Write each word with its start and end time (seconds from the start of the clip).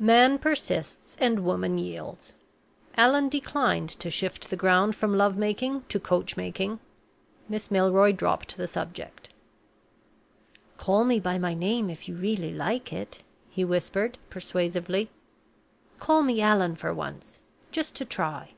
Man 0.00 0.38
persists, 0.38 1.14
and 1.20 1.44
woman 1.44 1.76
yields. 1.76 2.34
Allan 2.96 3.28
declined 3.28 3.90
to 3.90 4.08
shift 4.08 4.48
the 4.48 4.56
ground 4.56 4.96
from 4.96 5.14
love 5.18 5.36
making 5.36 5.82
to 5.90 6.00
coach 6.00 6.38
making. 6.38 6.80
Miss 7.50 7.70
Milroy 7.70 8.12
dropped 8.12 8.56
the 8.56 8.66
subject. 8.66 9.28
"Call 10.78 11.04
me 11.04 11.20
by 11.20 11.36
my 11.36 11.52
name, 11.52 11.90
if 11.90 12.08
you 12.08 12.16
really 12.16 12.50
like 12.54 12.94
it," 12.94 13.22
he 13.50 13.62
whispered, 13.62 14.16
persuasively. 14.30 15.10
"Call 15.98 16.22
me 16.22 16.40
'Allan' 16.40 16.76
for 16.76 16.94
once; 16.94 17.40
just 17.70 17.94
to 17.96 18.06
try." 18.06 18.52